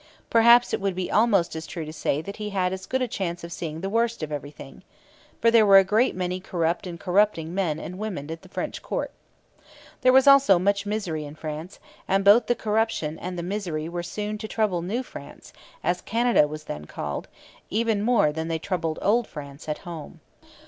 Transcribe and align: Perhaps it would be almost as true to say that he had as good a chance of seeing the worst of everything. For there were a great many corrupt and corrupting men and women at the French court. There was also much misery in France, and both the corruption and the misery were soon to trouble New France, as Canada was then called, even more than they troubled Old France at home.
Perhaps 0.31 0.73
it 0.73 0.81
would 0.81 0.95
be 0.95 1.11
almost 1.11 1.55
as 1.55 1.67
true 1.67 1.85
to 1.85 1.93
say 1.93 2.23
that 2.23 2.37
he 2.37 2.49
had 2.49 2.73
as 2.73 2.87
good 2.87 3.03
a 3.03 3.07
chance 3.07 3.43
of 3.43 3.53
seeing 3.53 3.81
the 3.81 3.87
worst 3.89 4.23
of 4.23 4.31
everything. 4.31 4.81
For 5.39 5.51
there 5.51 5.63
were 5.63 5.77
a 5.77 5.83
great 5.83 6.15
many 6.15 6.39
corrupt 6.39 6.87
and 6.87 6.99
corrupting 6.99 7.53
men 7.53 7.79
and 7.79 7.99
women 7.99 8.31
at 8.31 8.41
the 8.41 8.49
French 8.49 8.81
court. 8.81 9.11
There 10.01 10.11
was 10.11 10.25
also 10.25 10.57
much 10.57 10.87
misery 10.87 11.23
in 11.23 11.35
France, 11.35 11.79
and 12.07 12.25
both 12.25 12.47
the 12.47 12.55
corruption 12.55 13.19
and 13.19 13.37
the 13.37 13.43
misery 13.43 13.87
were 13.87 14.01
soon 14.01 14.39
to 14.39 14.47
trouble 14.47 14.81
New 14.81 15.03
France, 15.03 15.53
as 15.83 16.01
Canada 16.01 16.47
was 16.47 16.63
then 16.63 16.85
called, 16.85 17.27
even 17.69 18.01
more 18.01 18.31
than 18.31 18.47
they 18.47 18.57
troubled 18.57 18.97
Old 19.03 19.27
France 19.27 19.69
at 19.69 19.77
home. 19.85 20.19